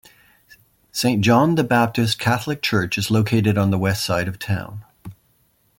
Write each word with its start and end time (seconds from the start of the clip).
Saint 0.91 1.23
John 1.23 1.53
the 1.53 1.63
Baptist 1.63 2.17
Catholic 2.17 2.63
Church 2.63 2.97
is 2.97 3.11
located 3.11 3.55
on 3.55 3.69
the 3.69 3.77
west 3.77 4.03
side 4.03 4.27
of 4.27 4.39
town. 4.39 4.83